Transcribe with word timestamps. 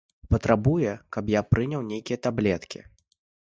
Патрабуе, 0.35 0.93
каб 1.17 1.29
я 1.35 1.43
прыняў 1.51 1.85
нейкія 1.93 2.19
таблеткі! 2.27 2.79